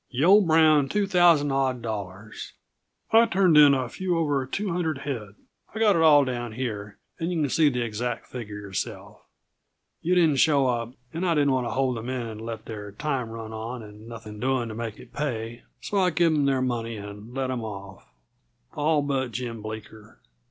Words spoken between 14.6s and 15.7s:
to make it pay,